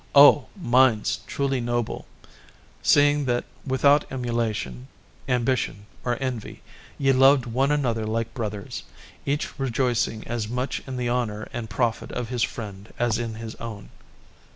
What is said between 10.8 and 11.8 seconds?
in the honour and